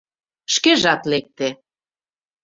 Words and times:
Шкежат 0.53 1.01
лекте. 1.11 1.47